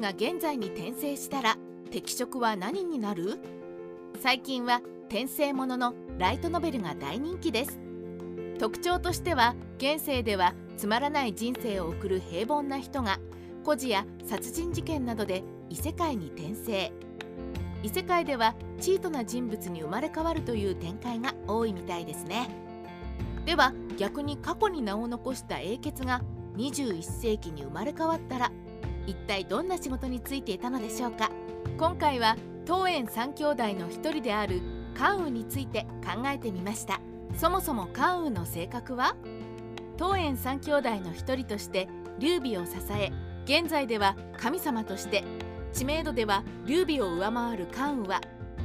[0.00, 1.56] が現在に転生したら
[1.90, 3.38] 適職は何になる？
[4.20, 7.78] 最近は転生もののライトノベルが大人気です。
[8.58, 13.18] 特徴としては現世ではつまらない人生を送る平凡な人が
[13.64, 16.92] 孤児や殺人事件などで異世界に転生。
[17.82, 22.48] 異世界ではチートな人物に生まれ変わるという展開が多いみたいですね。
[23.44, 26.22] では逆に過去に名を残した英傑が
[26.56, 28.52] 21世紀に生まれ変わったら
[29.08, 31.30] 一体どんな仕事に就いていたのでしょうか？
[31.78, 34.60] 今回は東園三兄弟の一人である
[34.94, 37.00] 関羽について考えてみました。
[37.34, 39.16] そもそも関羽の性格は？
[39.96, 43.10] 東園三兄弟の一人として劉備を支え
[43.44, 45.24] 現在では神様として
[45.72, 48.20] 知名度では劉備を上回る関羽は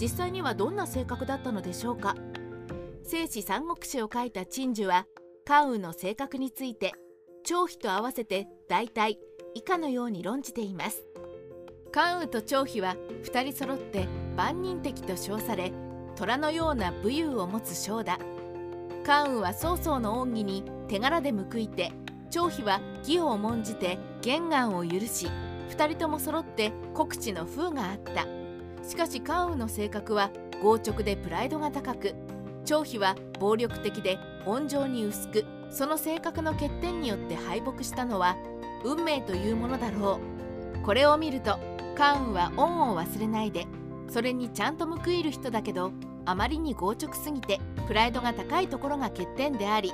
[0.00, 2.14] 実際にはどんな性格だったのでしょうか？
[3.02, 5.04] 聖史三国志を書いた陳樹は
[5.44, 6.92] 関羽の性格について
[7.42, 9.18] 張飛と合わせて大体
[9.54, 11.04] 以下のように論じています。
[11.90, 15.72] 関羽と張飛は2人揃って万人敵と称され
[16.16, 18.18] 虎のような武勇を持つ将だ。
[19.04, 21.92] 関羽は曹操の恩義に手柄で報いて
[22.30, 25.28] 張飛は義を重んじて玄願を許し
[25.70, 28.26] 2人とも揃って国知の風があった。
[28.86, 30.30] しかし関羽の性格は
[30.62, 32.14] 強直でプライドが高く
[32.64, 38.36] 張飛は暴力的で温情に薄くその性格の欠点によって敗北したのは
[38.84, 40.38] 運命というものだろう。
[40.84, 41.58] これを見ると
[41.96, 43.66] 関羽は恩を忘れないで
[44.08, 45.92] それにちゃんと報いる人だけど
[46.24, 49.92] あまりに強直すぎてプライドが高いところが欠点であり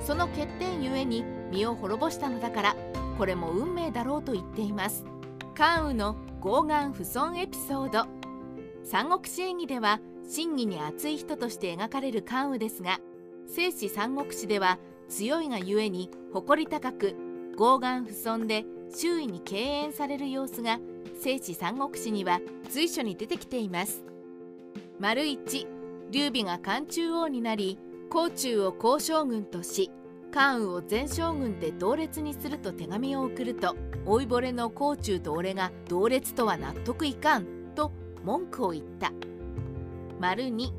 [0.00, 2.76] その欠点ゆえに身を滅ぼしたのだから
[3.18, 5.04] これも運命だろうと言っています。
[5.54, 8.08] 関羽の傲岸不損エピソード。
[8.84, 12.98] 三国志演義では真偽に熱い人として描かれる関羽ですが
[13.46, 17.14] 聖史三国志では強いがゆえに誇り高く
[17.56, 18.64] 傲岸不損で
[18.94, 20.78] 周囲に敬遠される様子が
[21.20, 24.02] 聖史三国志には随所に出てきています。
[24.98, 25.66] 丸一
[26.10, 27.78] 劉備が漢中王になり
[28.10, 29.90] 甲冑を高将軍とし
[30.32, 33.76] 関羽を前将軍で同列にすると手紙を送ると
[34.06, 37.92] 老いぼれの甲冑と俺が同列とは納得いかんと
[38.24, 39.12] 文句を言った。
[40.20, 40.70] 丸2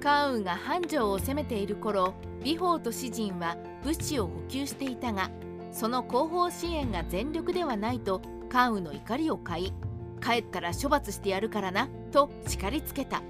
[0.00, 5.30] 関羽が繁盛を攻めている頃美宝と詩人は物資を補給していたが
[5.72, 9.72] その後方支援が全力ではないと関羽の怒りを買い
[10.20, 13.22] 帰ったら処罰してやるからなと叱りつけた。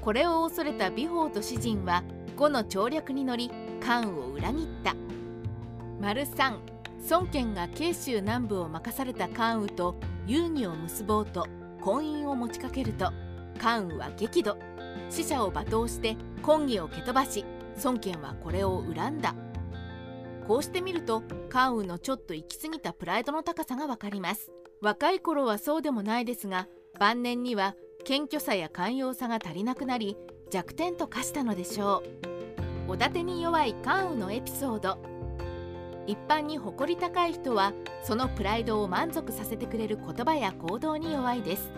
[0.00, 2.02] これを恐れた美宝と詩人は
[2.36, 3.50] 呉の調略に乗り
[3.80, 4.94] 関羽を裏切った。
[6.00, 6.56] 丸3
[7.10, 11.46] 孫権が慶州南部を任された関羽と遊戯を結ぼうと
[11.80, 13.12] 婚姻を持ちかけると
[13.58, 14.56] 関羽は激怒。
[15.10, 17.44] 死者を罵倒して婚儀を蹴飛ばし
[17.84, 19.34] 孫権はこれを恨んだ。
[20.48, 24.50] こうしてみると関羽のちょっと行き過ぎたプライドの高さがわかります。
[24.80, 30.16] 若い頃はそうでもないですが晩年には謙虚さや寛容さが足りなくなり
[30.50, 32.02] 弱点と化したのでしょ
[32.88, 32.92] う。
[32.92, 34.98] おだてに弱い関羽のエピソード。
[36.06, 41.70] 一般に誇り高い人はそのプライドを満足させてくれる言葉や行動に弱いです。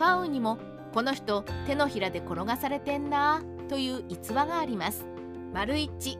[0.00, 0.58] 関羽にも
[0.92, 5.06] この人手のひらで転がされてんなという逸話があります。
[5.54, 6.18] 丸一。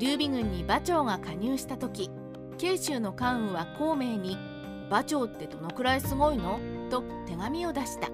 [0.00, 2.10] 劉備軍に馬長が加入した時
[2.56, 4.38] 慶州の関羽は孔明に
[4.88, 6.58] 「馬長ってどのくらいすごいの?」
[6.90, 8.08] と手紙を出した。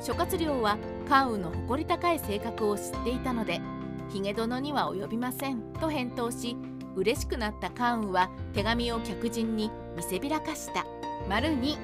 [0.00, 0.78] 諸葛亮は
[1.08, 3.60] 関羽の誇り高い性格を知っていたので
[4.10, 6.56] 「髭殿には及びません」と返答し
[6.94, 10.86] 嬉しくなった関羽は手紙を客人に見せびらかした。
[11.28, 11.76] 丸2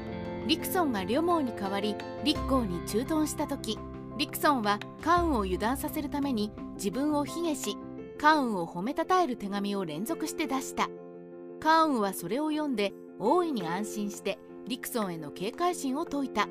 [0.47, 3.77] リクソンが両毛に代わり立公に駐屯した時
[4.19, 7.77] リクソンは関羽を油断させるために自分を卑下し
[8.23, 10.89] 関羽を褒めたたえる手紙を連続して出した。
[11.59, 14.39] 関羽はそれを読んで大いに安心して
[14.69, 16.47] リクソンへの警戒心を解いた。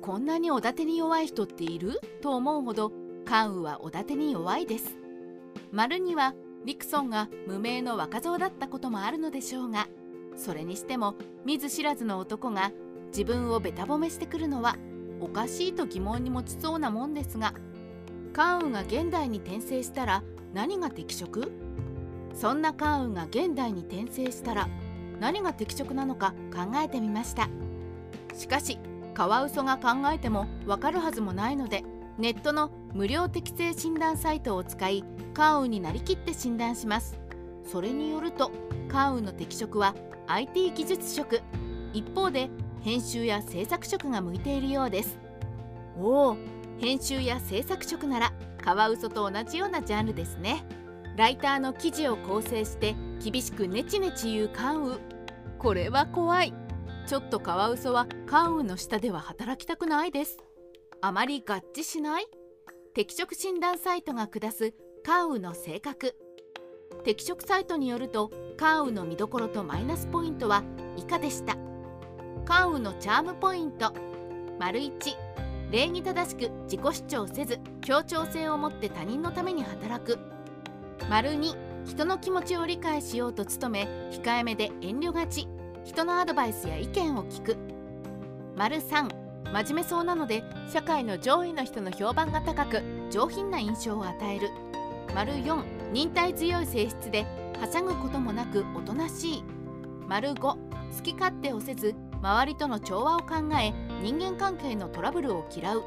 [0.00, 2.00] こんなにおだてに弱い人っている？
[2.20, 2.92] と思うほど
[3.24, 4.96] 関羽はおだてに弱いです。
[5.72, 9.88] 丸にはリクソンが無名の若造だったこともあるのでしょうが
[10.36, 12.70] それにしても見ず知らずの男が
[13.08, 14.76] 自分をべた褒めしてくるのは
[15.20, 17.54] おかしいと疑問に持ちそうなもんですが
[18.32, 20.22] 関羽が現代に転生したら
[20.52, 21.50] 何が適職？
[22.34, 24.68] そんな関羽が現代に転生したら
[25.20, 27.48] 何が適職なのか考えてみました。
[28.34, 28.78] しかし
[29.14, 31.84] カワウソが考えてもわかるはずもないので
[32.18, 35.04] ネットの無料適正診断サイトを使い
[35.34, 37.18] 関羽になりきって診断します。
[37.70, 38.50] それによると
[38.88, 39.94] 関羽の適職は
[40.26, 41.42] IT 技術職
[41.92, 42.50] 一方で
[42.82, 45.18] 編集や制作職が向いているようです。
[45.98, 46.36] おお
[46.78, 48.32] 編集や制作職なら
[48.62, 50.64] カワウソと同じようなジャンルですね。
[51.16, 54.98] ライターの記事を構成して厳しくネチネチ言う関羽。
[55.58, 56.54] これは怖い。
[57.06, 60.38] ちょっとカワウソは関羽の下では働きたくないです。
[61.00, 62.26] あまり合致しない。
[62.94, 64.74] 適職診断サイトが下す
[65.04, 66.14] 関羽の性格。
[67.04, 70.62] 適職サイトによると関羽の見どころとマイナスポイントは
[70.96, 71.56] 以下でした。
[72.44, 73.92] 関羽のチャームポイント。
[74.58, 75.21] 丸1
[75.72, 80.18] 礼儀正しく自己主張せず協調性を持って他人のために働く。
[81.08, 85.48] 丸2人の気持ちを理解しようと努め控えめで遠慮がち。
[85.82, 87.56] 人のアドバイスや意見を聞く。
[88.54, 89.08] 丸3
[89.50, 94.50] 真面目そうなので社会の上位の人の評判が高く上品な印象を与える。
[95.14, 97.24] 丸4忍耐強い性質で
[97.58, 99.44] はしゃぐこともなくおとなしい。
[100.06, 100.58] 丸5好
[101.02, 103.72] き勝手をせず周りとの調和を考え
[104.02, 105.84] 人間関係のトラブルを嫌う。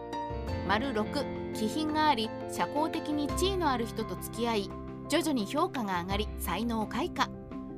[0.69, 4.69] 丸6気品があり社交的に地位のある人と付き合い
[5.09, 7.29] 徐々に評価が上がり才能開花。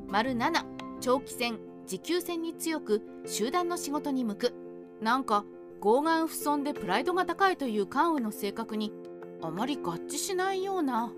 [0.07, 0.63] 丸7
[1.01, 1.57] 長期戦
[1.88, 4.54] 持久戦に強く集団の仕事に向く。
[5.01, 5.44] なんか
[5.81, 8.94] 傲岸不尊でプライドが高いという関羽の性格に
[9.42, 11.12] あまり合致しないような。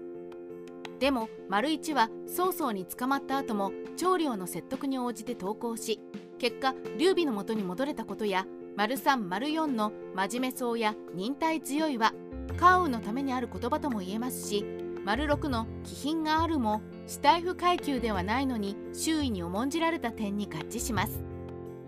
[1.00, 6.00] でも丸1は曹操に捕まった後も長領の説得に応じて投稿し
[6.38, 8.46] 結果劉備のもとに戻れたことや
[8.80, 12.14] 丸3丸4の真面目そうや忍耐強いは
[12.58, 14.64] 関羽のためにある言葉とも言えますし
[15.04, 21.22] 丸6の気品があるも死体不階級ではないのに周囲に重んじられた点に合致します。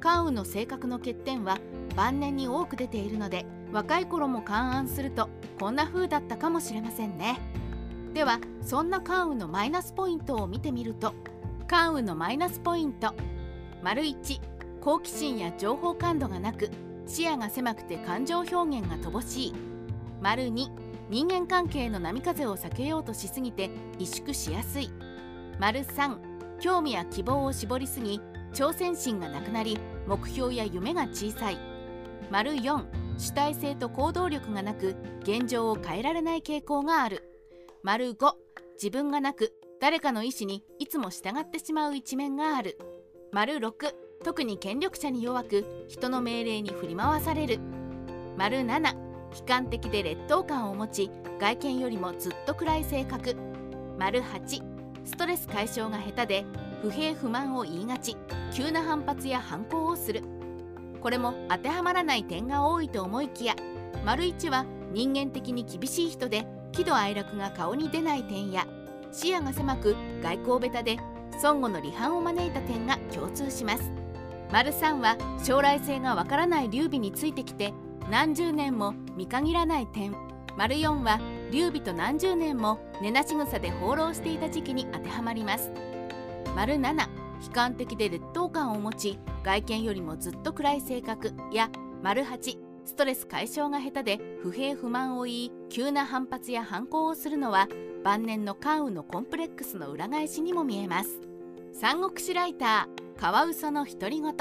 [0.02, 1.60] 関羽の性格の欠点は
[1.96, 5.30] 晩年に多く出ているので若い頃も勘案すると
[5.62, 7.40] こんな風だったかもしれませんね。
[8.14, 11.14] ではそんな関羽のマイナスポイントを見てみると
[11.70, 13.14] 関羽のマイナスポイント
[13.82, 14.42] 丸1
[14.82, 16.72] 好奇心や情報感度がなく
[17.06, 19.54] 視野が狭くて感情表現が乏しい。
[20.22, 20.70] 丸2
[21.10, 23.70] 人間関係の波風を避けようとしすぎて
[24.00, 24.90] 萎縮しやすい。
[25.60, 28.20] 丸3興味や希望を絞りすぎ
[28.54, 31.58] 挑戦心がなくなり目標や夢が小さい。
[32.32, 32.86] 丸4
[33.18, 37.24] 主体性と行動力がなく現状を変えられない傾向がある。
[37.84, 38.32] 丸5
[38.74, 42.80] 自分がなく誰かの意思にいつも従ってしまう一面がある。
[43.32, 43.72] 丸6
[44.24, 47.60] 特に権力者に弱く人の命令に振り回される。
[48.38, 53.36] 丸7悲観的で劣等感を持ち外見よりもずっと暗い性格。
[53.98, 54.64] 丸8
[55.06, 56.46] ストレス解消が下手で
[56.82, 58.16] 不平不満を言いがち
[58.54, 60.24] 急な反発や反抗をする。
[61.02, 63.56] これも当てはまらない点が多いと思いきや
[64.06, 68.68] 丸1は人間的に厳しい人で喜怒哀楽が顔に出ない点や
[69.12, 70.98] 視野が狭く外交ベタで
[71.44, 74.01] 孫悟の離反を招いた点が共通します。
[74.52, 77.74] 丸3は将来性がわからない劉備についてきて
[78.10, 80.14] 何十年も見限らない点。
[80.58, 81.20] 丸4は
[81.52, 85.72] 劉備と何十年も根なし草で放浪していた時期に当てはまります。
[86.56, 87.08] 丸7悲
[87.54, 91.34] 観的で劣等感を持ち外見よりもずっと暗い性格。
[91.54, 91.70] や
[92.04, 97.70] 丸8ストレス解消が下手で不平不満を言い急な反発や反抗をするのは
[98.04, 101.22] 晩年の関羽のコンプレックスの裏返しにも見えます。
[101.74, 103.01] 三国志ライター。
[103.22, 104.32] カワウソの独り言。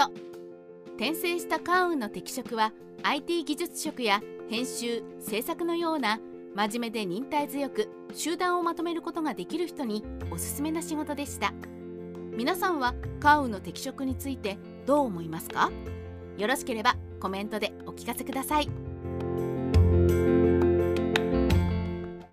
[0.96, 2.72] 転生した関羽の適職は
[3.02, 6.18] IT 技術職や編集制作のような
[6.54, 11.52] 真面目で忍耐強く集団をまとめることができる人におすすめな仕事でした。
[12.34, 14.56] 皆さんは関羽の適職について
[14.86, 15.70] どう思いますか？
[16.38, 18.79] よろしければコメントでお聞かせください。